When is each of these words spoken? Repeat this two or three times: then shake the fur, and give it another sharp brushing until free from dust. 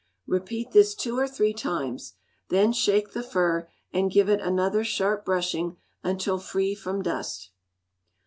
Repeat 0.25 0.71
this 0.71 0.95
two 0.95 1.19
or 1.19 1.27
three 1.27 1.53
times: 1.53 2.15
then 2.49 2.73
shake 2.73 3.11
the 3.13 3.21
fur, 3.21 3.69
and 3.93 4.09
give 4.09 4.29
it 4.29 4.41
another 4.41 4.83
sharp 4.83 5.23
brushing 5.25 5.77
until 6.03 6.39
free 6.39 6.73
from 6.73 7.03
dust. 7.03 7.51